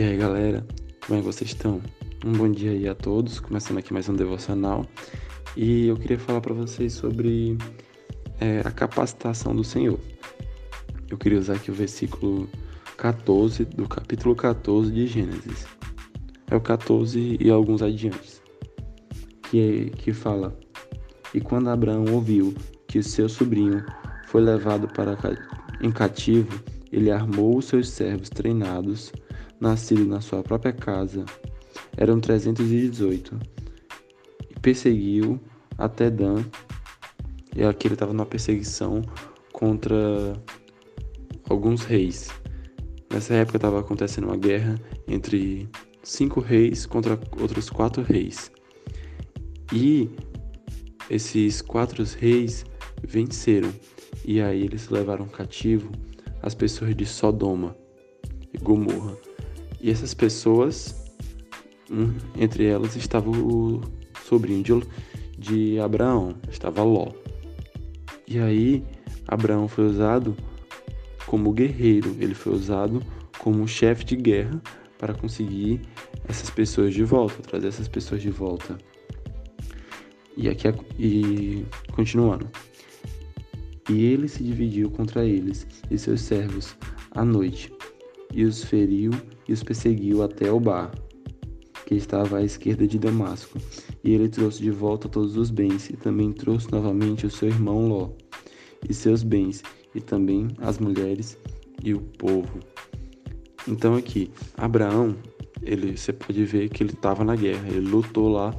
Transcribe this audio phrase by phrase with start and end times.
[0.00, 0.66] E aí galera,
[1.06, 1.78] como é que vocês estão?
[2.24, 4.86] Um bom dia aí a todos, começando aqui mais um devocional.
[5.54, 7.58] E eu queria falar para vocês sobre
[8.40, 10.00] é, a capacitação do Senhor.
[11.10, 12.48] Eu queria usar aqui o versículo
[12.96, 15.66] 14 do capítulo 14 de Gênesis.
[16.50, 18.40] É o 14 e alguns adiantes.
[19.50, 20.58] Que, é, que fala:
[21.34, 22.54] E quando Abraão ouviu
[22.88, 23.84] que seu sobrinho
[24.28, 25.14] foi levado para
[25.82, 26.58] em cativo,
[26.90, 29.12] ele armou os seus servos treinados
[29.60, 31.24] nascido na sua própria casa,
[31.96, 33.38] eram 318,
[34.50, 35.38] e perseguiu
[35.76, 36.44] até Dan,
[37.54, 39.02] e aqui ele estava numa perseguição
[39.52, 40.32] contra
[41.48, 42.30] alguns reis.
[43.12, 45.68] Nessa época estava acontecendo uma guerra entre
[46.02, 48.50] cinco reis contra outros quatro reis.
[49.72, 50.08] E
[51.10, 52.64] esses quatro reis
[53.02, 53.72] venceram.
[54.24, 55.90] E aí eles levaram cativo
[56.42, 57.76] as pessoas de Sodoma
[58.54, 59.29] e Gomorra.
[59.80, 60.94] E essas pessoas,
[61.90, 63.80] um, entre elas estava o
[64.24, 64.82] sobrinho de,
[65.38, 67.08] de Abraão, estava Ló.
[68.28, 68.84] E aí
[69.26, 70.36] Abraão foi usado
[71.26, 73.02] como guerreiro, ele foi usado
[73.38, 74.60] como chefe de guerra
[74.98, 75.80] para conseguir
[76.28, 78.76] essas pessoas de volta, trazer essas pessoas de volta.
[80.36, 82.48] E aqui e continuando.
[83.88, 86.76] E ele se dividiu contra eles e seus servos
[87.12, 87.72] à noite,
[88.32, 89.10] e os feriu
[89.48, 90.92] e os perseguiu até o bar,
[91.86, 93.58] que estava à esquerda de Damasco.
[94.04, 97.88] E ele trouxe de volta todos os bens, e também trouxe novamente o seu irmão
[97.88, 98.10] Ló,
[98.88, 99.62] e seus bens,
[99.94, 101.36] e também as mulheres
[101.82, 102.60] e o povo.
[103.66, 105.16] Então aqui, Abraão,
[105.62, 108.54] ele, você pode ver que ele estava na guerra, ele lutou lá.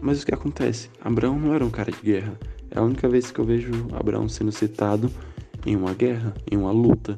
[0.00, 0.90] Mas o que acontece?
[1.00, 2.38] Abraão não era um cara de guerra.
[2.70, 5.10] É a única vez que eu vejo Abraão sendo citado
[5.64, 7.16] em uma guerra, em uma luta.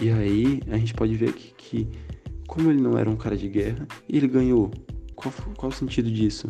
[0.00, 1.88] E aí a gente pode ver que, que
[2.46, 4.70] como ele não era um cara de guerra, ele ganhou.
[5.14, 6.48] Qual, qual o sentido disso?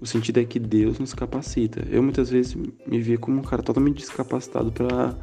[0.00, 1.86] O sentido é que Deus nos capacita.
[1.90, 5.18] Eu muitas vezes me via como um cara totalmente descapacitado para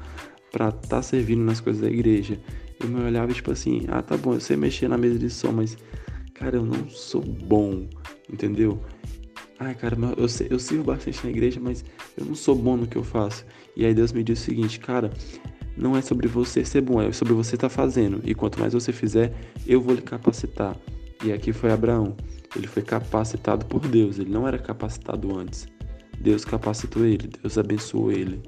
[0.51, 2.40] para estar tá servindo nas coisas da igreja.
[2.79, 5.51] Eu me olhava tipo assim, ah, tá bom, eu sei mexer na mesa de som,
[5.51, 5.78] mas
[6.34, 7.88] cara, eu não sou bom,
[8.31, 8.81] entendeu?
[9.59, 11.84] Ai, cara, eu, eu sirvo bastante na igreja, mas
[12.16, 13.45] eu não sou bom no que eu faço.
[13.75, 15.12] E aí Deus me disse o seguinte, cara,
[15.77, 18.21] não é sobre você ser bom, é sobre você estar tá fazendo.
[18.23, 19.33] E quanto mais você fizer,
[19.65, 20.75] eu vou lhe capacitar.
[21.23, 22.15] E aqui foi Abraão.
[22.55, 25.67] Ele foi capacitado por Deus, ele não era capacitado antes.
[26.19, 28.41] Deus capacitou ele, Deus abençoou ele.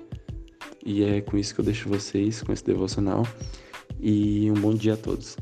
[0.85, 3.27] E é com isso que eu deixo vocês, com esse devocional.
[3.99, 5.37] E um bom dia a todos.